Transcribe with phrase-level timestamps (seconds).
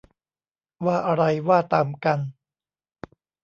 [0.85, 2.19] ว่าอะไรว่าตามกัน